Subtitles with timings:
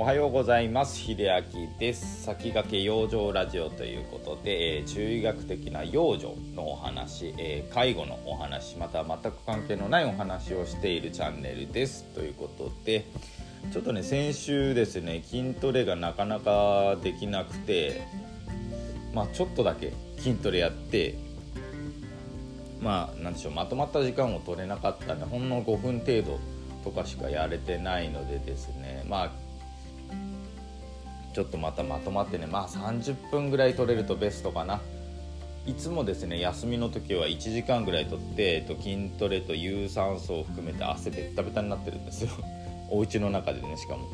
[0.00, 0.96] おはようございます。
[0.98, 2.22] 秀明です。
[2.22, 12.04] 先駆け養生ラジオということで、えー、中医学的な養生のお話、えー、介護のお話また全く関係のないお話をしているチャンネルです。
[12.14, 13.04] ということで
[13.74, 18.00] ちょっとね先週ですね筋トレがなかなかできなくて
[19.12, 21.14] まあちょっとだけ筋トレやって
[22.80, 26.40] まあなんでしょうまとまった時間を取れなかったんでほんの5分程度
[26.84, 29.49] とかしかやれてないのでですねまあ
[31.32, 34.80] ちょっとまたまとまってねまあ30分ぐらい取れるとベストかな。
[35.66, 42.30] いつもですね休みの時は1時間ぐらい取って、えっと、筋トレと有酸素を含めて汗ベッタベタになってるんですよ。
[42.90, 44.08] お家の中でねしかも。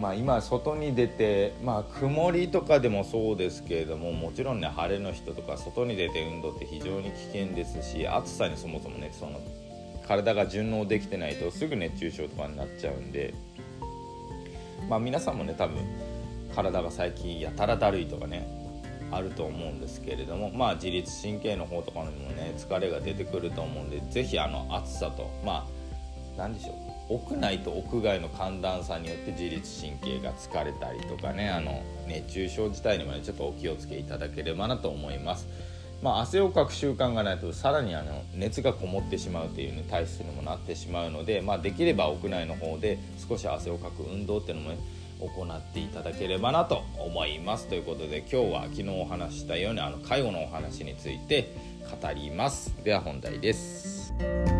[0.00, 9.40] まあ今外に出てまあ曇りとかでもそうですけれどももちろんね晴れの人とか外に出て運動って非常に危険ですし暑さにそもそもねその
[10.06, 13.34] 体が順応できてないとすぐ熱中症とかになっちゃうんで
[14.90, 15.78] まあ皆さんもね多分
[16.52, 18.44] 体が最近やたらだるいとかね
[19.12, 25.66] あると思うんですけれどもまあ自律神経の方とかにもね疲れが出てくると思うんで是非あの暑さとまあ
[26.36, 26.72] 何でしょ
[27.08, 35.46] う屋内と屋外の寒暖差によって自律神経が疲れたりとかねあの熱中症自体にもねちょっとお気をつけいただければなと思います。
[36.02, 42.98] まあ、汗をかく習慣がないとさらにあの熱がこもってしまうという、ね、体質にもなってしまうので、まあ、できれば屋内の方で
[43.28, 44.78] 少し汗をかく運動っていうのも、ね、
[45.20, 51.54] 行っていただければなと思いますということで今日は昨日お話したようにあの介護のお話について
[52.02, 54.59] 語りますでは本題です。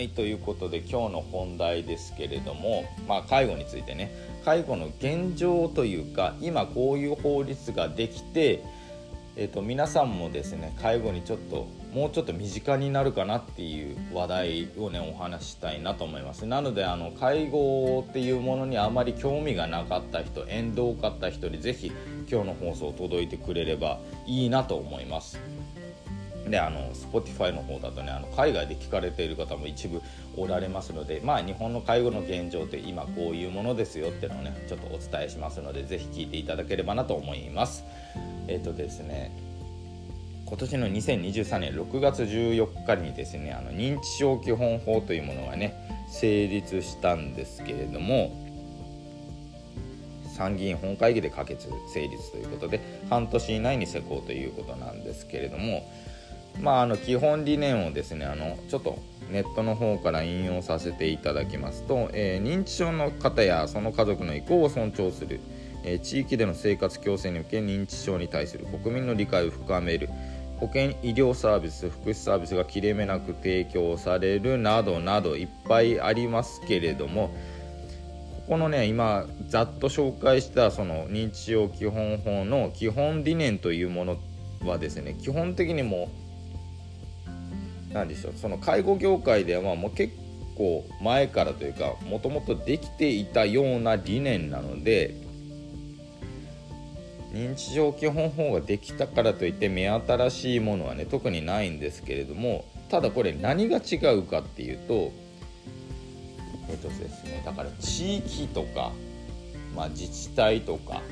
[0.00, 4.10] はいということで今日の本題ですけれども、まあ、介護についてね。
[4.46, 8.64] 介護の現状というか今こういう法律ができて、
[9.36, 16.46] えーと、皆さんもですね介護にちょっともうちょっと身近になるかなっていう話題をねお話したいなと思います。
[16.46, 21.92] なのであの介護っていうものにあまり興味がなかった人縁遠かった人に是非
[22.26, 25.38] 今日の放送届いてくれればいいなと思います。
[26.50, 30.02] であの Spotify の方だとねあの海外で聞かれている方も一部
[30.36, 37.84] おられますのでまあ日本の介護の現状って今こういうものですよっていうのをねちょっとお伝えしますのでぜひ聞いていただければなと思います。
[38.48, 39.32] えっ、ー、とですね
[40.46, 45.76] 今年の2023年6月14日にですねあの認知症基本法というものがね
[46.10, 48.50] 成立したんですけれども
[50.36, 55.88] 参議院本会議で可決成立ということで半年以内に施行ということなんですけれども
[56.58, 58.98] まあ、あの基本理念をですねあのちょっと
[59.30, 65.40] ネットの方から引用させていただきますと、えー、認知症の方やその家族の意向を尊重する、
[65.84, 70.08] えー、地域での生活共生に向け認知症に対する国民の理解を深める
[70.58, 84.16] 保健医療サービス福祉サービスが切れ目なく提供されるなどなどいっぱいありますけれどもここのね今ざっと紹介したその認知症基本法の基本理念というもの
[84.64, 86.10] はですね基本的にも
[87.92, 88.32] 何でしょう。
[88.36, 90.14] その介護業界ではもう結
[90.56, 95.16] 構前からというかもともとできていたような理念なので
[97.32, 105.12] 認知症基本法ができたからといって目新しいものはね特にないんですけれどもただこれ何が違うかっていうと
[106.68, 108.92] えっとですねだから地域とか、
[109.74, 111.02] まあ、自治体とか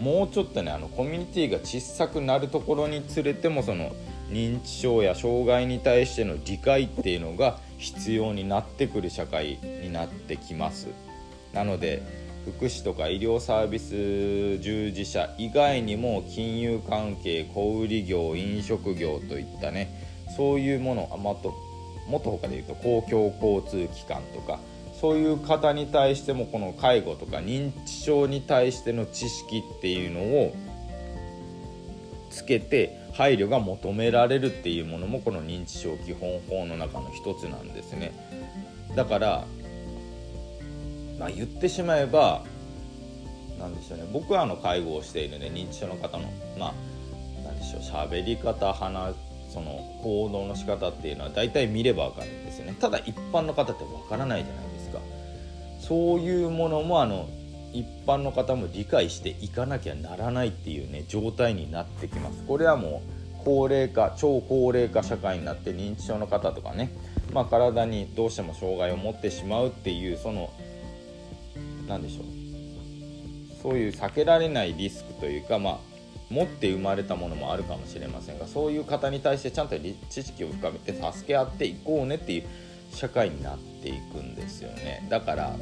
[0.00, 3.92] もうちょっとねあのコミュニティが小さくなるところにつれてもその
[4.28, 10.88] 認知症や障害に対しての理解っていうのが必要になってくる社会になってきます。
[11.52, 12.02] なので
[12.44, 19.90] 福祉とか医療サービス従事者以外にも金融関係小売業飲食業といったね
[20.36, 21.54] そういうものあまと
[22.08, 24.60] もっと他で言うと公共交通機関とか
[25.00, 30.54] そういう方に対してもこの介護とか認知症に対しての知識っていうのを
[32.30, 38.12] つけて配慮が求められるっていうものもこの認知症基本法の中の一つなんですね。
[38.94, 39.44] だから
[41.18, 42.44] まあ言ってしまえば
[43.58, 44.08] 何でしょうね。
[44.12, 46.30] 僕はあの介護をしているね認知症の方の
[46.60, 46.74] まあ
[47.44, 49.16] 何でしょう喋り方話
[49.52, 52.76] その行動の仕方っていうのは大体見れば分かるんですよね。
[52.78, 55.00] ただ一般の方って分からないじゃないですか。
[55.80, 57.28] そういうものもあの
[57.72, 62.44] 一般の方も理解していかなきゃならないっていうね状態になってきます。
[62.44, 66.90] これはもう高齢化超高齢化社会になって認知症の方とかね、
[67.32, 70.50] まあ、体にどうしても障害を持ってしまうっていうその
[71.86, 75.78] 何でしょうそういう避けられないリスクというかまあ
[76.30, 79.76] 持って生まれたものもあるかもしれませんがそういう方に対してちゃんと
[80.10, 82.44] 知識を深めて助け合っていこうねっていう
[82.92, 85.06] 社会になっていくんですよね。
[85.10, 85.56] だから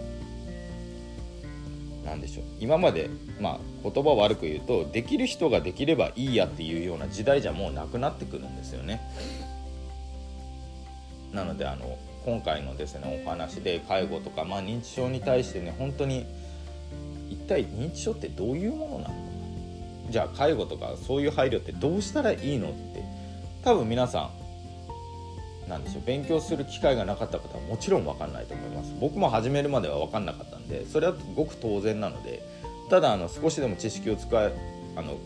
[2.07, 2.45] 何でしょう。
[2.61, 3.11] 今まで、
[3.41, 9.01] まあ、言葉を悪く言うとできる人ができればいいやっていうような時代じゃもうなくなってくるんですよね。
[11.33, 16.25] なのであの今回のですねお話で介護とか、まあ、認知症に対してね本当に
[17.29, 19.15] 一体認知症ってどういうものなの
[20.11, 23.03] じゃあ介護とかそういう配慮ってどうしたらいいのって
[23.65, 24.46] 多分皆さん
[25.69, 26.03] なんでしょう。
[26.07, 28.95] 勉強する機会がなかった方はもちろん分かんないと思います。
[29.01, 32.43] 僕も始めるまでは分かんなかったんでそれはごく当然なので
[32.89, 34.53] ただあの少しでも知識を使え
[34.97, 35.19] あの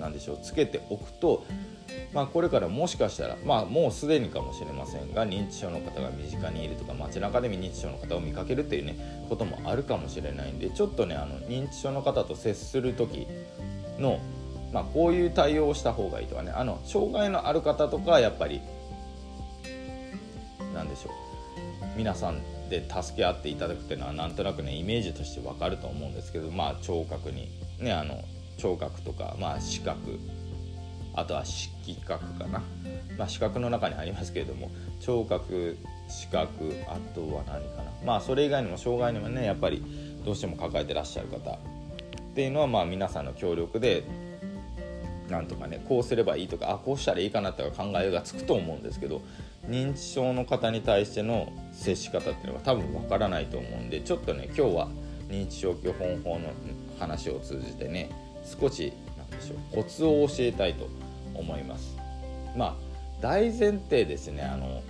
[0.00, 1.44] なでしょうつけておくと、
[2.12, 13.26] まあ、これからもしかしたら、まあ、もうすでにかもしれませんが認知症の方が身近にいるとか街中で認知症の方を見かけるっていうねこともあるかもしれないんでちょっとねあの認知症の方と接する時
[13.98, 14.20] の、
[14.72, 18.60] まあ、こういう対応をした方がいいとかねあの障害のある方とかはやっぱり
[20.98, 21.10] しょ
[21.96, 27.48] 皆さんで助け合っていただくっていうのはなんとなくねイメージとして分かると思うんですけどまあ聴覚に。
[27.78, 28.22] ねあの
[28.56, 30.18] 聴覚とか、まあ、視覚。
[31.14, 32.62] あとは色覚かな、
[33.16, 35.76] まあ、視覚の中にありますけれども聴覚
[36.08, 37.90] 視覚あとは何かな。
[38.04, 39.82] まあそれ以外にも障害にもねやっぱり
[40.24, 41.58] どうしても抱えてらっしゃる方っ
[42.34, 44.04] ていうのはまあ皆さんの協力で
[45.28, 49.20] なんとかねこうすればいいとかあこうしたらいいかなとか考えがつくと思うんですけど
[49.68, 54.88] 認知症の方に対しての接し方っていうのは多分わからないと思うんでちょっとね今日は
[55.28, 56.50] 認知症基本法の
[56.98, 58.10] 話を通じてね
[58.44, 60.88] 少しなんでしょうコツを教えたいと
[61.34, 61.96] 思います。
[62.56, 62.74] まあ
[63.20, 64.82] 大前提ですねあの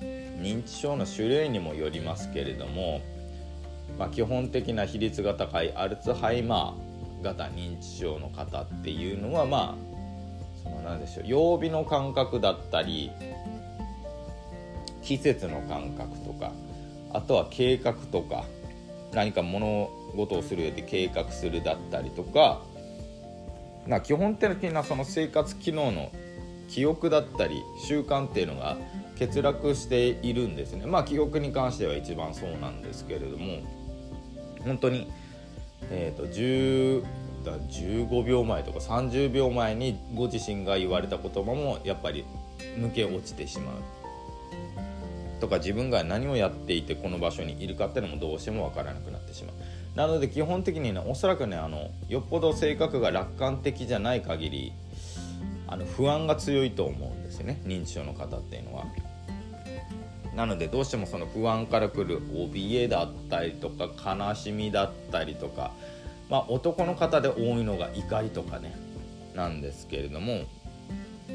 [0.00, 3.02] 認知症の種類にもよりますけれども、
[3.98, 6.89] まあ、基本的な比率が高いアルツハイマー
[7.22, 9.90] 型認知症の方っていうのはまあ
[10.62, 13.10] その何でしょう曜日の感覚だったり
[15.02, 16.52] 季節の感覚とか
[17.12, 18.44] あとは計画とか
[19.12, 22.60] 何か物事をする上で計画するだったりとか
[23.86, 26.10] な基本的なその生活機能の
[26.68, 28.76] 記憶だったり習慣っていうのが
[29.18, 30.86] 欠落しているんですね。
[30.86, 33.58] まあ記憶に関しては一番そうなんですけれども
[34.64, 35.10] 本当に、
[35.90, 37.02] えーと、10
[37.44, 42.24] だ15秒前とか30秒前にご自身が言われた言葉もやっぱり
[42.78, 43.74] 抜け落ちてしまう
[45.40, 54.72] とか自分が何をやっていてこの場所にいるかっていうのもどうしても分からなくなってしまうなので基本的にねおそらくねあのよっぽど性格が楽観的じゃない限り
[55.66, 58.84] あの不安が強いと思うんですよね認知症の方っていうのは。
[60.40, 65.72] なのでどうしてもその不安からくる怯えだったりとか悲しみだったりとか、
[66.30, 68.74] まあ、男の方で多いのが怒りとかね
[69.34, 70.46] なんですけれども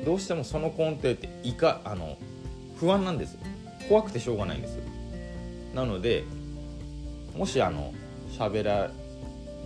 [0.03, 2.17] どうしてもその根底っていかあの
[2.77, 3.37] 不安なんです
[3.89, 4.79] 怖くてしょうがないんです
[5.75, 6.23] なので
[7.35, 7.93] もしあの
[8.31, 8.89] 喋ら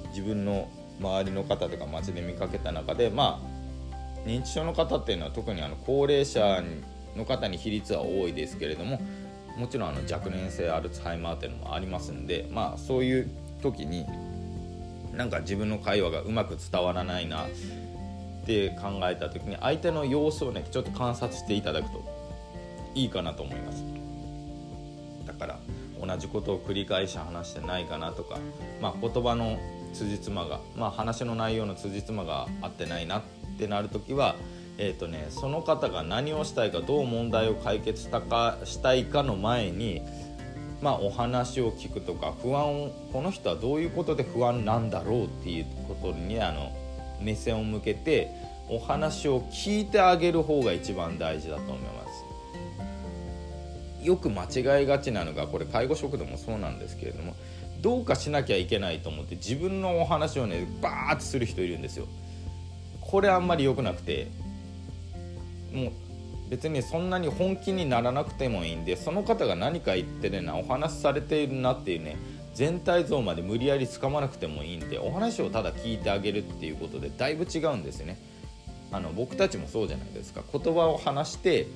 [0.09, 0.69] 自分の
[0.99, 6.61] 周りの方とか街で見かけた中でまあ認知症の方っていうのは特にあの高齢者
[7.15, 8.99] の方に比率は多いですけれども
[9.59, 13.29] もちろんあの若年性アルツハイマーっていうのもありますんでまあそういう
[13.61, 14.05] 時に
[15.13, 17.49] なんか自分の会話がうまく伝わらないなっ
[18.45, 22.01] て考えた時に相手の様子をねちょっと観察していただくと
[22.95, 23.83] いいかなと思います。
[25.27, 25.59] だから
[26.01, 28.37] 同じことを繰り返し話してないかなとか、
[28.81, 29.59] まあ、言葉の
[29.93, 33.21] 辻褄が、まあ、話の内容の辻褄が合ってないなっ
[33.57, 34.35] てなる時は、
[34.81, 40.01] えーとね、その方が何をしたいかどう問題を解決したかしたいかの前に、
[40.81, 46.71] まあ、お話を聞くとか不安をこの人はどういうことで不安なんだろうっていうことにあの
[47.21, 48.31] 目線を向けて
[48.69, 51.89] お話を聞いてあげる方が一番大事だと思いま
[53.99, 54.05] す。
[54.05, 57.35] よく間違いがちなのがこれ介護食堂もそうなんですけれども
[57.81, 62.07] どうかしなきゃいけないと思って自分のお話をねバーってする人いるんですよ。
[63.01, 64.27] これあんまり良くなくて
[65.73, 65.91] もう
[66.49, 72.17] 別にそんなに本気にならなくてもいいんでその方が何か言ってるなお話しされているなっていうね
[72.55, 78.17] 全体像まで無理やりつかまなくてもいいんでお話をただ聞いてあげるっていうことでだいぶ違うんですよね。
[78.91, 81.67] あの僕たちもそうじゃないですか言葉を話して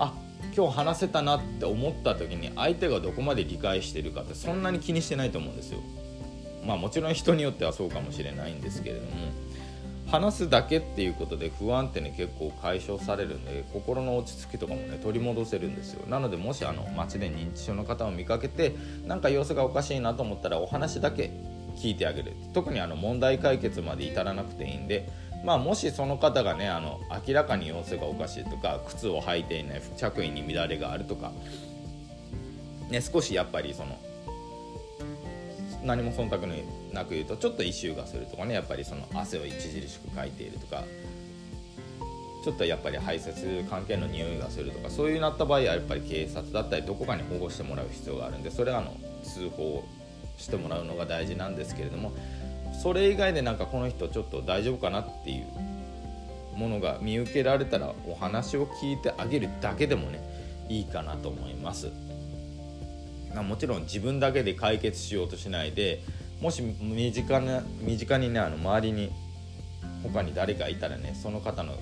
[0.00, 0.12] あ
[0.56, 5.78] 今日話せたなって思った時に相手がどこまで理解してるかってそんなに気にしてないと思うんですよ。
[6.66, 9.10] まあもちろん人によってはそうかもしれないんですけれども
[10.10, 16.06] 話すだけっていうことで不安ってね結構解消されるんで心の落ち着きとかもね取り戻せるんですよ。
[16.08, 18.74] なのでもしあの街で認知症の方を見かけて
[19.06, 21.30] なんか様子がおかしいなと思ったらお話だけ
[21.76, 22.32] 聞いてあげる。
[22.52, 25.08] 特にあの問題解決まで至らなくていいんで
[25.44, 31.32] まあ、もしその方がねあの明らかに様子がおかしいとか靴を履いていない着衣に乱れがあるとか、
[32.90, 33.98] ね、少しやっぱりその
[35.84, 36.46] 何も忖度
[36.92, 40.84] なく言うとちょっと異臭がするとかねやっぱりその汗を著しくかいているとか
[42.44, 49.84] ちょっとやっぱり排泄関係の匂いがするとかそういうなった場合はやっぱり警察だったりどこかに保護してもらう必要があるんでそれはあの通報
[50.38, 52.12] してもらうのが大事なんですけれども
[52.82, 55.46] それ以外でなんかこの人ちょっと大丈夫かなっていう
[56.56, 60.20] ものが見受けられたらお話を聞いてあげるだけでもね
[60.68, 61.90] いいかなと思います。
[63.34, 66.02] もちろん自分だけで解決しようとしないで
[66.40, 69.10] もし身近な身近にねあの周りに
[70.02, 71.74] 他に誰かいたらねその方の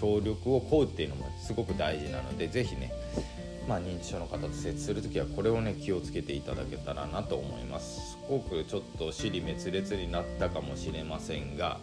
[0.00, 2.92] 協力を請うっていうのもすごく大事なので是非ね
[3.68, 8.10] まあ、認知症の方と接する時はこれをね気をつけていただけたらなと思います。
[8.10, 11.78] すごくちょっと尻滅裂になったかもしれませんが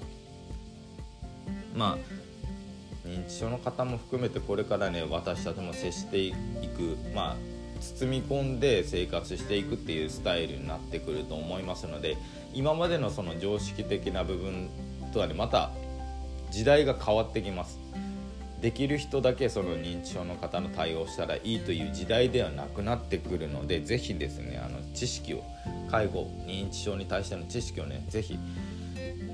[1.75, 1.97] ま
[3.05, 7.35] あ認知症の方も含めてこれからね私たちも接していくまあ
[7.81, 12.15] 包み込んで生活していくっていうスタイルになってくると思いますので
[12.53, 14.69] 今までのその常識的な部分
[15.13, 15.71] とはねまた
[16.51, 17.79] 時代が変わってきます。
[18.61, 25.43] できる人だけその認知症の方の対応したらいいという時代ではなくなってくるので是非ですねあの知識を
[25.89, 28.37] 介護認知症に対しての知識をね是非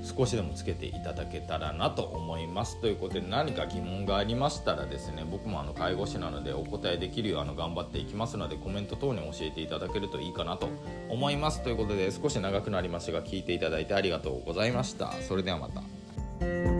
[0.02, 2.80] 少しでもつけていただけたらなと思います。
[2.80, 10.68] ということで何か疑問がありましたらですね僕もあの介護士なのでお答えできるようあの頑張っていきますのでコメント等に教えていただけるといいかなと
[11.10, 11.62] 思います。
[11.62, 15.12] ということで少し長くなりましたが聞いていただいてありがとうございました。
[15.12, 16.77] それではまた。